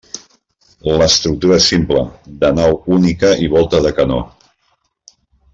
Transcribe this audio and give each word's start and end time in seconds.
L'estructura 1.01 1.59
és 1.63 1.67
simple, 1.73 2.01
de 2.45 2.51
nau 2.61 2.75
única 2.99 3.33
i 3.45 3.53
volta 3.55 3.83
de 3.89 3.93
canó. 4.01 4.21